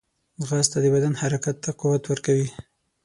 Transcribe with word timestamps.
ځغاسته 0.41 0.77
د 0.81 0.85
بدن 0.95 1.13
حرکت 1.21 1.55
ته 1.63 1.71
قوت 1.81 2.03
ورکوي 2.07 2.47